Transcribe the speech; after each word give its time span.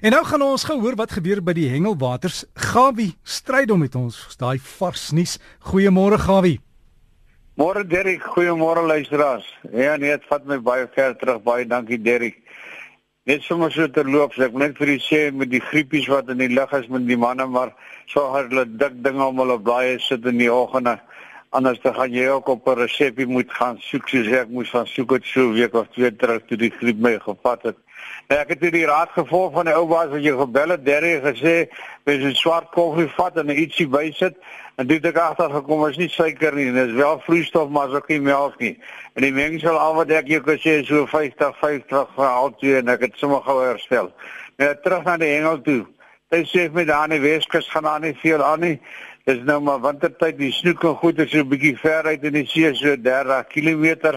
En 0.00 0.14
nou 0.14 0.22
gaan 0.24 0.40
ons 0.42 0.62
gehoor 0.64 0.94
wat 0.96 1.10
gebeur 1.12 1.42
by 1.44 1.52
die 1.52 1.66
Hengelwaters. 1.68 2.46
Gawie 2.72 3.10
stryd 3.20 3.68
om 3.70 3.82
met 3.84 3.94
ons. 4.00 4.16
Daai 4.40 4.56
vars 4.78 5.10
nuus. 5.12 5.34
Goeiemôre 5.68 6.16
Gawie. 6.22 6.56
Môre 7.60 7.82
Derrick, 7.84 8.24
goeiemôre 8.32 8.86
luisteraars. 8.88 9.44
Ja 9.76 9.98
nee, 10.00 10.14
dit 10.16 10.24
vat 10.30 10.46
my 10.48 10.56
baie 10.64 10.86
ver 10.94 11.12
terug. 11.20 11.42
Baie 11.44 11.66
dankie 11.68 11.98
Derrick. 12.00 12.38
Net 13.28 13.44
sommer 13.44 13.68
so 13.74 13.84
terloops, 13.92 14.40
ek 14.40 14.56
net 14.56 14.80
vir 14.80 14.94
u 14.94 14.96
sê 15.04 15.20
met 15.36 15.52
die 15.52 15.60
griepies 15.60 16.08
wat 16.08 16.32
in 16.32 16.40
die 16.40 16.48
lug 16.48 16.72
is 16.78 16.88
met 16.88 17.04
die 17.04 17.20
manne, 17.20 17.44
maar 17.44 17.74
so 18.08 18.24
hulle 18.32 18.64
dik 18.64 19.02
dinge 19.04 19.26
om 19.26 19.44
hulle 19.44 19.58
baie 19.60 19.98
sit 20.00 20.24
in 20.24 20.40
die 20.40 20.48
oggende. 20.48 20.96
Anders 21.52 21.82
dan 21.84 21.98
gaan 21.98 22.16
jy 22.16 22.24
ook 22.32 22.48
op 22.48 22.72
'n 22.72 22.80
resepie 22.80 23.28
moet 23.28 23.52
gaan 23.52 23.76
soek 23.76 24.08
soos 24.08 24.32
ek 24.32 24.48
moes 24.48 24.70
van 24.70 24.86
soek 24.86 25.12
het 25.18 25.24
so 25.24 25.52
week 25.52 25.74
of 25.74 25.92
twee 25.92 26.16
terug 26.16 26.40
toe 26.48 26.56
die 26.56 26.72
griep 26.72 26.96
my 26.96 27.18
gevat 27.20 27.62
het. 27.62 27.76
Nou 28.28 28.40
ek 28.40 28.48
het 28.54 28.60
hierdie 28.60 28.86
raad 28.86 29.10
gevolg 29.14 29.52
van 29.52 29.66
die 29.66 29.74
ou 29.74 29.86
baas 29.90 30.10
wat 30.12 30.22
jy 30.22 30.36
gebel 30.38 30.74
het, 30.76 30.84
Derry 30.84 31.20
gesê, 31.20 31.68
"Mens 32.04 32.24
moet 32.24 32.36
swart 32.36 32.70
koffie 32.70 33.08
vat 33.16 33.36
en 33.36 33.50
ietsie 33.50 33.88
bysit." 33.88 34.36
En 34.76 34.86
dit 34.86 35.04
het 35.04 35.18
agter 35.18 35.50
gekom 35.50 35.82
is 35.88 35.96
nie 35.96 36.08
suiker 36.08 36.54
nie, 36.54 36.72
dit 36.72 36.88
is 36.88 36.94
wel 36.96 37.20
vloeistof 37.20 37.68
maar 37.68 37.88
is 37.88 37.94
ook 37.94 38.08
nie 38.08 38.20
melk 38.20 38.58
nie. 38.58 38.78
En 39.12 39.22
die 39.22 39.32
mengsel 39.32 39.78
al 39.78 39.94
wat 39.94 40.10
ek 40.10 40.26
jou 40.26 40.40
gesê 40.40 40.84
so 40.88 41.06
50 41.06 41.58
50 41.58 42.14
vir 42.16 42.26
al 42.26 42.54
twee 42.56 42.78
en 42.78 42.88
ek 42.88 43.00
het 43.00 43.18
sommer 43.20 43.42
gou 43.44 43.58
herstel. 43.60 44.12
Nou 44.56 44.74
terug 44.82 45.04
na 45.04 45.16
die 45.20 45.28
hengel 45.34 45.60
toe. 45.60 45.86
Hy 46.30 46.44
sê 46.46 46.70
met 46.72 46.86
daar 46.86 47.10
in 47.10 47.16
die 47.18 47.20
Weskus 47.20 47.68
gaan 47.68 47.82
daar 47.82 48.00
nie 48.00 48.14
veel 48.22 48.44
aan 48.44 48.60
nie. 48.60 48.80
Dis 49.28 49.42
nou 49.44 49.58
maar 49.60 49.82
wintertyd, 49.84 50.38
die 50.38 50.52
snoek 50.52 50.84
en 50.88 50.96
goed 51.02 51.18
is 51.18 51.30
so 51.30 51.44
'n 51.44 51.48
bietjie 51.48 51.76
ver 51.76 52.04
uit 52.04 52.24
in 52.24 52.32
die 52.32 52.46
see 52.46 52.74
so 52.74 52.96
30 52.96 53.46
km. 53.52 54.16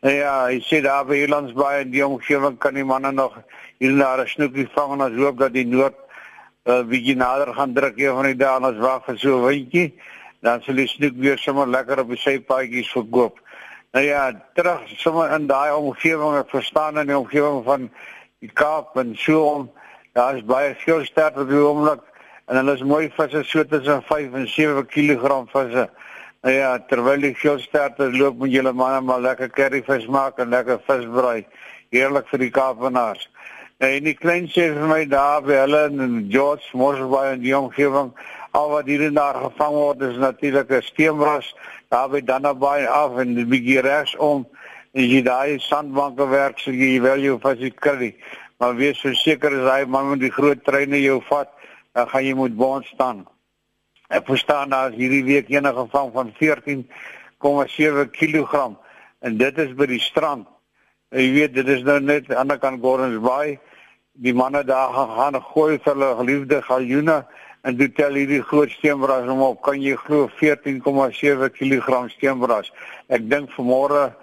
Nou 0.00 0.12
ja, 0.14 0.32
hy 0.46 0.60
sê 0.62 0.78
daar 0.78 1.06
by 1.08 1.16
Hielandsbaai 1.18 1.80
en 1.80 1.88
die 1.90 2.04
omgewing 2.06 2.54
kan 2.62 2.76
die 2.78 2.84
manne 2.86 3.10
nog 3.10 3.34
hier 3.82 3.90
na 3.90 4.14
'n 4.16 4.28
snoekie 4.30 4.68
vang 4.74 4.92
en 4.92 5.00
ons 5.06 5.16
hoop 5.18 5.38
dat 5.38 5.52
die 5.52 5.66
noord 5.66 5.96
uh, 6.70 6.82
bietjie 6.86 7.16
nader 7.16 7.50
gaan 7.54 7.74
druk 7.74 7.98
een 7.98 8.14
van 8.14 8.28
die 8.30 8.36
dae 8.38 8.56
en 8.56 8.68
ons 8.70 8.78
wag 8.78 9.04
vir 9.06 9.18
so 9.18 9.38
'n 9.38 9.46
windjie. 9.46 9.94
Dan 10.42 10.62
sal 10.62 10.74
die 10.74 10.86
snoek 10.86 11.16
weer 11.18 11.38
sommer 11.38 11.66
lekker 11.66 11.98
op 11.98 12.08
die 12.08 12.16
sypaadjies 12.16 12.92
verkoop. 12.94 13.40
Nou 13.92 14.04
ja, 14.04 14.22
terug 14.54 14.86
sommer 14.86 15.32
in 15.34 15.46
daai 15.46 15.74
omgewing, 15.74 16.38
ek 16.38 16.50
verstaan 16.50 16.98
in 16.98 17.06
die 17.06 17.18
omgewing 17.18 17.64
van 17.64 17.90
die 18.38 18.52
Kaap 18.54 18.96
en 18.96 19.16
so 19.16 19.42
om 19.42 19.70
daar 20.12 20.36
is 20.36 20.44
baie 20.44 20.76
veel 20.78 21.04
sterk 21.04 21.36
op 21.36 21.48
die 21.48 21.58
oomblik 21.58 22.02
en 22.46 22.56
hulle 22.56 22.74
is 22.74 22.82
mooi 22.86 23.10
visse 23.10 23.42
so 23.42 23.64
tussen 23.64 24.02
5 24.02 24.32
en 24.32 24.46
7 24.48 24.86
kg 24.86 25.42
visse. 25.50 25.88
Nou 26.46 26.52
ja, 26.54 26.76
terwyl 26.86 27.24
die 27.24 27.34
veelsterte 27.34 28.06
loop 28.14 28.36
met 28.38 28.52
julle 28.54 28.70
manne 28.72 29.00
maar 29.02 29.22
lekker 29.24 29.48
curryvis 29.50 30.04
maak 30.06 30.36
en 30.38 30.52
lekker 30.54 30.78
visbraai. 30.86 31.46
Heerlik 31.90 32.28
vir 32.30 32.44
die 32.44 32.50
Kaapenaars. 32.54 33.24
Nou 33.82 33.88
en 33.96 34.04
die 34.06 34.14
klein 34.14 34.46
sê 34.54 34.68
vir 34.76 34.86
my 34.86 35.00
daar 35.10 35.42
by 35.42 35.56
hulle 35.64 35.80
in 35.88 36.20
George 36.30 36.78
Morsbaai 36.78 37.32
en 37.32 37.42
die 37.42 37.56
omgewing, 37.58 38.12
al 38.54 38.70
wat 38.70 38.86
hier 38.86 39.02
en 39.08 39.18
daar 39.18 39.40
gevang 39.48 39.74
word 39.74 40.04
is 40.06 40.20
natuurlik 40.22 40.70
'n 40.70 40.86
steenras 40.86 41.48
daar 41.90 42.08
by 42.12 42.20
Dannabaai 42.20 42.86
af 42.86 43.18
en 43.18 43.34
die 43.34 43.46
bietjie 43.46 43.82
regs 43.82 44.14
om 44.16 44.46
en 44.94 45.04
jy 45.04 45.22
daai 45.22 45.58
sandbanke 45.58 46.28
werk 46.28 46.58
so 46.58 46.70
jy 46.70 47.00
wel 47.02 47.18
jou 47.18 47.38
visie 47.42 47.70
kry. 47.70 48.14
Maar 48.58 48.76
wees 48.76 49.00
verseker 49.00 49.58
as 49.58 49.70
hy 49.72 49.84
man 49.86 50.10
met 50.10 50.20
die 50.20 50.30
groot 50.30 50.64
treine 50.64 51.02
jou 51.02 51.18
vat, 51.28 51.50
dan 51.94 52.08
gaan 52.08 52.24
jy 52.24 52.34
moet 52.34 52.56
bond 52.56 52.86
staan. 52.86 53.26
Ek 54.08 54.24
verstaan 54.24 54.70
daar 54.72 54.94
hierdie 54.96 55.24
week 55.24 55.50
enige 55.52 55.82
vang 55.92 56.12
van 56.12 56.30
14,7 56.40 58.06
kg 58.08 58.52
en 59.20 59.34
dit 59.36 59.58
is 59.58 59.74
by 59.76 59.86
die 59.90 60.00
strand. 60.00 60.46
Jy 61.12 61.26
weet 61.34 61.52
dit 61.58 61.68
is 61.68 61.82
nou 61.84 61.98
net 62.00 62.24
aan 62.24 62.30
die 62.30 62.38
ander 62.40 62.58
kant 62.62 62.80
Gordons 62.80 63.20
Bay. 63.20 63.58
Die 64.16 64.32
manne 64.32 64.62
daar 64.64 64.94
gaan 64.96 65.36
gooi 65.50 65.76
vir 65.76 65.92
hulle 65.92 66.08
geliefde 66.22 66.62
galjoene 66.64 67.18
en 67.68 67.76
dit 67.76 67.92
tel 67.96 68.16
hierdie 68.16 68.40
groot 68.48 68.72
steenbras 68.72 69.28
om 69.28 69.42
op 69.44 69.60
kan 69.66 69.76
jy 69.82 69.92
glo 70.06 70.30
14,7 70.40 71.52
kg 71.58 72.00
steenbras. 72.14 72.72
Ek 73.12 73.28
dink 73.28 73.52
vanmôre 73.58 74.14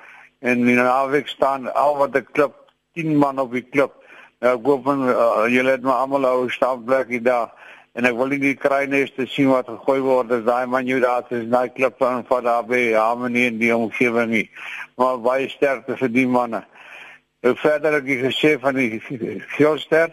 en 0.42 0.66
in 0.66 0.80
'n 0.80 0.82
naweek 0.82 1.30
staan 1.30 1.70
al 1.74 1.98
wat 2.02 2.16
ek 2.16 2.34
klip 2.34 2.58
10 2.98 3.14
man 3.18 3.40
op 3.40 3.54
die 3.54 3.62
klip. 3.70 3.94
Nou 4.42 4.58
ek 4.58 4.66
hoop 4.66 4.88
uh, 4.88 5.46
julle 5.46 5.78
het 5.78 5.86
maar 5.86 6.02
almal 6.02 6.26
ou 6.26 6.50
stapblikkie 6.50 7.22
daar 7.22 7.54
en 7.96 8.06
ek 8.10 8.16
wil 8.20 8.34
nie 8.34 8.42
die 8.42 8.58
kruines 8.60 9.14
te 9.16 9.26
sien 9.32 9.48
wat 9.54 9.70
gegooi 9.72 10.02
word 10.04 10.32
as 10.36 10.44
daai 10.48 10.68
man 10.68 10.88
jou 10.88 11.00
daar 11.00 11.24
is 11.32 11.48
daai 11.52 11.70
klip 11.72 11.96
van 12.04 12.26
van 12.28 12.44
daar 12.44 12.66
by 12.68 12.82
Harmony 12.94 13.46
in 13.48 13.60
die 13.62 13.72
omgewing 13.76 14.32
nie. 14.32 14.50
Maar 15.00 15.22
baie 15.24 15.50
sterkte 15.50 15.96
vir 15.98 16.12
die 16.12 16.28
manne. 16.28 16.66
Ek 17.46 17.60
verder 17.62 18.00
ek 18.02 18.10
gesê 18.26 18.56
van 18.60 18.76
die 18.76 19.00
Geelster 19.56 20.12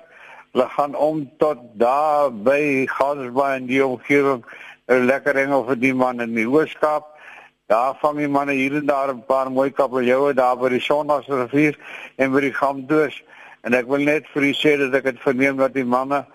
hulle 0.53 0.69
gaan 0.77 0.95
om 0.95 1.25
tot 1.41 1.63
daar 1.81 2.31
by 2.31 2.87
Gansbaai 2.93 3.57
in 3.57 3.67
die 3.67 3.83
omgewing 3.85 4.45
'n 4.89 5.07
lekker 5.07 5.37
engel 5.37 5.65
vir 5.67 5.77
die 5.77 5.95
manne 5.95 6.29
in 6.29 6.35
die 6.35 6.47
Hoërskap 6.47 7.09
daar 7.73 7.97
vang 8.01 8.19
die 8.19 8.29
manne 8.29 8.53
hier 8.53 8.77
en 8.77 8.87
daar 8.87 9.11
'n 9.15 9.25
paar 9.27 9.51
mooi 9.51 9.71
kabeljoue 9.71 10.35
daar 10.35 10.57
by 10.57 10.69
die 10.69 10.81
Sondagsrivier 10.81 11.75
en 12.17 12.33
by 12.33 12.41
die 12.41 12.55
Gamdoos. 12.55 13.23
En 13.63 13.75
ek 13.75 13.87
wil 13.87 14.05
net 14.05 14.27
vir 14.35 14.43
u 14.43 14.53
sê 14.53 14.77
dat 14.79 14.95
ek 14.95 15.05
het 15.05 15.21
verneem 15.21 15.57
dat 15.57 15.75
die 15.75 15.85
manne 15.85 16.27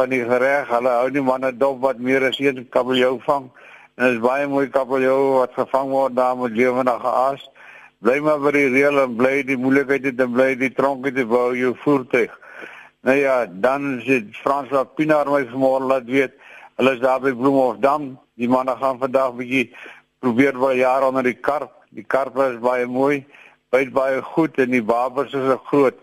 van 0.00 0.12
die 0.12 0.22
gereg. 0.24 0.68
Hulle 0.72 0.92
hou 0.96 1.08
nie 1.12 1.24
manne 1.24 1.50
dop 1.52 1.80
wat 1.84 1.98
meer 2.00 2.24
as 2.30 2.38
een 2.40 2.62
kabeljou 2.72 3.18
vang. 3.26 3.50
En 3.96 4.06
dit 4.06 4.16
is 4.16 4.22
baie 4.24 4.46
mooi 4.48 4.68
kabeljou 4.72 5.18
wat 5.40 5.56
gevang 5.58 5.90
word 5.92 6.16
daar 6.16 6.38
met 6.40 6.56
lewendige 6.56 7.12
aas. 7.24 7.42
Bly 8.00 8.16
maar 8.24 8.40
by 8.40 8.54
die 8.56 8.68
reël 8.72 9.02
en 9.02 9.16
bly 9.18 9.34
die 9.44 9.58
moeilikheid 9.60 10.08
te 10.16 10.28
bly 10.36 10.54
die 10.56 10.72
tronke 10.72 11.12
te 11.12 11.26
bou 11.28 11.50
jou 11.56 11.74
voertuig. 11.82 12.32
Nou 13.04 13.16
ja, 13.16 13.44
dan 13.48 13.98
is 13.98 14.08
dit 14.08 14.36
Frans 14.40 14.72
wat 14.72 14.94
Pinaar 14.96 15.28
my 15.28 15.42
vanmôre 15.50 15.88
laat 15.92 16.08
weet. 16.08 16.36
Hulle 16.80 16.96
is 16.96 17.02
daar 17.04 17.20
by 17.20 17.34
Bloemhofdam. 17.36 18.14
Die 18.40 18.48
manne 18.48 18.76
gaan 18.80 19.00
vandag 19.00 19.36
bietjie 19.36 19.66
probeer 20.24 20.56
wel 20.60 20.80
jaar 20.80 21.04
onder 21.08 21.28
die 21.28 21.36
karp. 21.36 21.72
Die 21.92 22.04
karp 22.04 22.40
is 22.46 22.60
baie 22.64 22.88
mooi. 22.88 23.24
Byt 23.72 23.92
baie 23.92 24.22
goed 24.32 24.56
en 24.60 24.72
die 24.72 24.84
babers 24.84 25.36
is 25.36 25.56
groot 25.68 26.00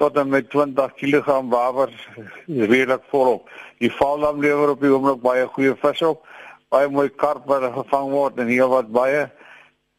tot 0.00 0.16
en 0.16 0.30
met 0.32 0.48
20 0.50 0.94
kg 0.96 1.42
wabers 1.52 2.08
redelik 2.46 3.02
volop. 3.12 3.50
Die 3.78 3.92
vallam 3.92 4.40
lewer 4.40 4.72
op 4.72 4.80
die 4.80 4.92
oomblik 4.92 5.20
baie 5.20 5.44
goeie 5.52 5.74
vis 5.82 6.00
op. 6.08 6.24
Baie 6.72 6.88
mooi 6.88 7.10
karp 7.20 7.44
wat 7.50 7.66
gevang 7.74 8.08
word 8.14 8.40
en 8.40 8.48
heel 8.48 8.72
wat 8.72 8.88
baie. 8.94 9.26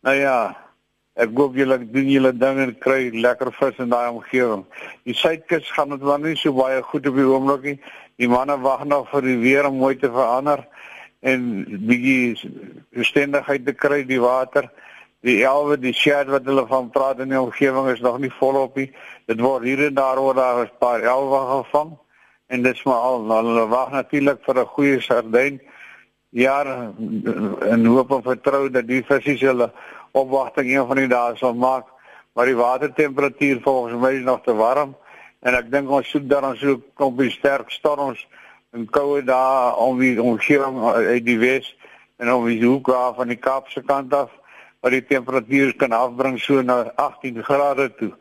Nou 0.01 0.15
ja, 0.17 0.37
ek 1.21 1.35
hoop 1.37 1.57
julle 1.59 1.77
doen 1.93 2.09
julle 2.09 2.31
ding 2.33 2.63
en 2.63 2.73
kry 2.81 3.11
lekker 3.13 3.51
vis 3.59 3.81
in 3.83 3.93
daai 3.93 4.09
omgewing. 4.09 4.65
Die 5.05 5.17
suidkus 5.17 5.69
gaan 5.75 5.93
dit 5.93 6.05
maar 6.07 6.21
nie 6.23 6.37
so 6.39 6.55
baie 6.57 6.81
goed 6.81 7.05
op 7.11 7.21
die 7.21 7.27
oomblik 7.29 7.67
nie. 7.69 7.77
Die 8.17 8.29
manne 8.31 8.57
wag 8.65 8.87
nog 8.89 9.09
vir 9.13 9.27
die 9.29 9.37
weer 9.43 9.69
om 9.69 9.77
mooi 9.83 9.95
te 10.01 10.09
verander 10.09 10.65
en 11.21 11.45
bietjie 11.85 12.49
bestendigheid 12.97 13.67
te 13.69 13.77
kry 13.77 14.01
die 14.09 14.21
water 14.21 14.71
die 15.21 15.41
elwe 15.45 15.77
die 15.77 15.93
shed 15.93 16.29
wat 16.33 16.45
hulle 16.49 16.63
van 16.69 16.89
praat 16.89 17.19
in 17.21 17.29
die 17.29 17.39
omgewing 17.39 17.89
is 17.93 18.01
nog 18.01 18.17
nie 18.19 18.31
volop 18.39 18.75
nie. 18.75 18.89
Dit 19.29 19.41
word 19.41 19.67
hier 19.67 19.85
en 19.87 19.97
daar 19.97 20.19
word 20.19 20.37
daar 20.37 20.65
'n 20.65 20.71
paar 20.79 21.01
elwe 21.01 21.41
gevang. 21.49 21.97
En 22.47 22.63
dit 22.63 22.73
is 22.75 22.83
maar 22.83 23.03
al 23.09 23.29
hulle 23.29 23.67
wag 23.67 23.91
natuurlik 23.91 24.39
vir 24.45 24.59
'n 24.59 24.65
goeie 24.65 24.99
sardyn 25.01 25.61
jaar 26.29 26.67
en 27.61 27.85
hoop 27.85 28.11
en 28.11 28.23
vertrou 28.23 28.69
dat 28.69 28.87
die 28.87 29.03
visse 29.03 29.45
hulle 29.45 29.71
opwagting 30.11 30.69
een 30.69 30.87
van 30.87 30.95
die 30.95 31.07
dae 31.07 31.35
sal 31.35 31.53
maak. 31.53 31.85
Maar 32.33 32.45
die 32.45 32.55
watertemperatuur 32.55 33.61
volgens 33.61 34.01
my 34.01 34.11
is 34.11 34.23
nog 34.23 34.41
te 34.43 34.53
warm. 34.53 34.95
En 35.39 35.55
ek 35.55 35.71
dink 35.71 35.89
ons 35.89 36.09
soek 36.09 36.29
dan 36.29 36.55
so 36.55 36.81
kom 36.93 37.15
by 37.15 37.29
sterk 37.29 37.69
storms 37.71 38.27
en 38.71 38.85
koue 38.89 39.23
dae 39.23 39.75
om 39.75 39.99
die 39.99 40.21
omgewing 40.21 40.83
uit 40.93 41.25
die 41.25 41.39
wes 41.39 41.75
en 42.17 42.33
om 42.33 42.45
die 42.45 42.61
hoek 42.65 42.89
af 42.89 43.15
van 43.15 43.27
die 43.27 43.39
Kaapse 43.39 43.81
kant 43.81 44.13
af 44.13 44.29
wat 44.81 44.91
die 44.91 45.05
temperatuur 45.05 45.75
kan 45.77 45.93
afbring 45.93 46.39
so 46.41 46.61
na 46.61 46.91
18 46.95 47.43
grade 47.43 47.89
toe. 47.95 48.11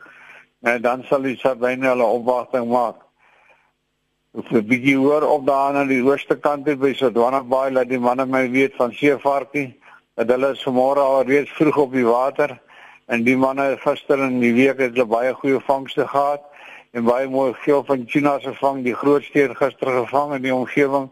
En 0.61 0.81
dan 0.81 1.03
sal 1.09 1.21
die 1.25 1.37
sardine 1.37 1.87
hulle 1.89 2.05
opwagting 2.05 2.69
maak. 2.69 3.01
Of 4.33 4.51
'n 4.51 4.67
bietjie 4.67 4.97
hoor 4.97 5.23
op 5.23 5.45
daar 5.45 5.75
aan 5.75 5.87
die 5.87 6.03
ooste 6.03 6.35
kant 6.39 6.63
by 6.63 6.93
Sodwana 6.93 7.43
Bay 7.43 7.71
laat 7.71 7.89
die 7.89 7.99
manne 7.99 8.25
my 8.25 8.49
weet 8.51 8.75
van 8.75 8.93
seevarkie 8.93 9.81
dat 10.15 10.29
hulle 10.29 10.55
vanmôre 10.55 11.01
al 11.01 11.23
reeds 11.23 11.51
vroeg 11.51 11.77
op 11.77 11.91
die 11.93 12.05
water 12.05 12.59
en 13.07 13.23
die 13.23 13.37
manne 13.37 13.77
gister 13.77 14.19
in 14.19 14.39
die 14.39 14.53
week 14.53 14.79
het 14.79 14.93
hulle 14.93 15.05
baie 15.05 15.33
goeie 15.33 15.59
vangste 15.59 16.07
gehad 16.07 16.41
en 16.91 17.03
baie 17.03 17.27
mooi 17.27 17.53
geel 17.53 17.83
van 17.83 18.05
tuna 18.05 18.39
se 18.39 18.53
vang 18.53 18.83
die 18.83 18.95
grootste 18.95 19.49
gister 19.55 19.87
gevang 19.87 20.35
in 20.35 20.41
die 20.41 20.55
omgewing 20.55 21.09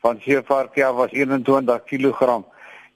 van 0.00 0.20
seevarkie 0.20 0.84
was 0.84 1.12
21 1.12 1.84
kg 1.84 2.44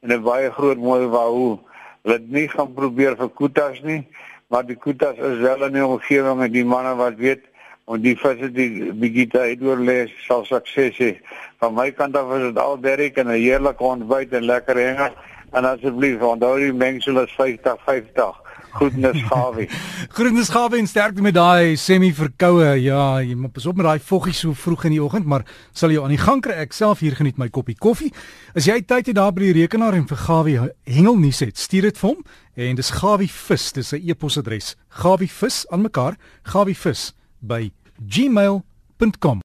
en 0.00 0.12
'n 0.12 0.22
baie 0.22 0.50
groot 0.50 0.78
mooi 0.78 1.06
wahoo 1.06 1.58
wat 2.02 2.26
nie 2.28 2.48
gaan 2.48 2.72
probeer 2.74 3.16
vir 3.16 3.30
kutas 3.40 3.80
nie, 3.82 4.02
maar 4.48 4.66
die 4.66 4.76
kutas 4.76 5.16
is 5.16 5.38
wel 5.42 5.64
in 5.66 5.78
die 5.78 5.86
omgewing 5.86 6.42
en 6.42 6.52
die 6.52 6.64
manne 6.64 6.94
wat 6.96 7.16
weet 7.20 7.44
om 7.88 8.00
die 8.04 8.16
visse 8.20 8.50
die 8.52 8.92
bigita 8.92 9.46
uitdoor 9.48 9.80
lê 9.80 9.98
sal 10.26 10.44
sukses 10.44 10.98
hê. 11.00 11.14
Van 11.60 11.74
my 11.74 11.90
kant 11.96 12.16
af 12.16 12.30
is 12.36 12.48
dit 12.48 12.60
al 12.60 12.76
Derek 12.80 13.16
en 13.16 13.28
'n 13.28 13.40
heerlike 13.40 13.84
ontbyt 13.84 14.32
en 14.32 14.44
lekker 14.44 14.76
hengel 14.76 15.14
en 15.52 15.64
asseblief 15.64 16.20
onthou 16.20 16.58
die 16.58 16.72
mengsel 16.72 17.22
is 17.22 17.32
50 17.32 17.80
50. 17.84 18.47
Groetnis 18.78 19.22
Gawie. 19.26 19.68
Groetnis 20.16 20.50
Gawie 20.54 20.78
en 20.78 20.86
sterkte 20.86 21.22
met 21.24 21.34
daai 21.34 21.76
semi 21.76 22.12
verkoue. 22.14 22.76
Ja, 22.82 23.18
jy 23.24 23.34
moet 23.38 23.52
pas 23.56 23.66
op 23.66 23.78
met 23.80 23.88
daai 23.88 24.04
voggie 24.10 24.34
so 24.36 24.54
vroeg 24.54 24.86
in 24.88 24.94
die 24.94 25.02
oggend, 25.02 25.26
maar 25.26 25.44
sal 25.76 25.90
jy 25.94 26.02
aan 26.02 26.14
die 26.14 26.20
gang 26.20 26.42
kry. 26.44 26.54
Ek 26.62 26.76
self 26.76 27.02
hier 27.02 27.18
geniet 27.18 27.40
my 27.40 27.50
koppie 27.50 27.76
koffie. 27.78 28.12
As 28.54 28.68
jy 28.70 28.78
tyd 28.86 29.10
het 29.10 29.18
daar 29.18 29.34
by 29.34 29.48
die 29.48 29.56
rekenaar 29.62 29.98
en 29.98 30.06
vir 30.10 30.22
Gawie 30.28 30.60
hengelnuus 30.86 31.42
het, 31.46 31.58
stuur 31.58 31.90
dit 31.90 31.98
vir 31.98 32.12
hom 32.12 32.22
en 32.58 32.78
dis 32.78 32.94
Gawie 33.00 33.30
vis, 33.30 33.68
dis 33.74 33.92
sy 33.94 34.02
e-posadres. 34.02 34.76
Gawie 35.02 35.30
vis 35.30 35.64
aan 35.74 35.86
mekaar, 35.86 36.18
Gawie 36.46 36.78
vis 36.78 37.12
by 37.42 37.68
gmail.com 37.98 39.42